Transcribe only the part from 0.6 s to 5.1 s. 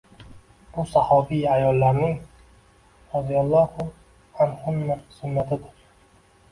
Bu sahobiya ayollarning roziyallohu anhunna